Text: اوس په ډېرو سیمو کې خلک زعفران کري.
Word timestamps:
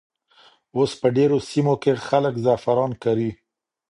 اوس 0.77 0.91
په 1.01 1.07
ډېرو 1.17 1.37
سیمو 1.49 1.73
کې 1.81 1.91
خلک 2.07 2.33
زعفران 2.45 2.91
کري. 3.03 3.31